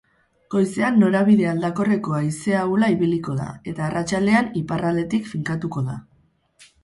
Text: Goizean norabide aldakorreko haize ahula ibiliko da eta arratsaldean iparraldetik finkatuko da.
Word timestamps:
Goizean 0.53 0.95
norabide 1.01 1.43
aldakorreko 1.49 2.15
haize 2.19 2.55
ahula 2.61 2.89
ibiliko 2.95 3.35
da 3.41 3.47
eta 3.73 3.85
arratsaldean 3.89 4.49
iparraldetik 4.63 5.29
finkatuko 5.35 5.85
da. 5.91 5.99